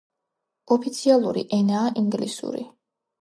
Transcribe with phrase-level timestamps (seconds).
[0.75, 2.65] ოფიციალური ენაა ინგლისური.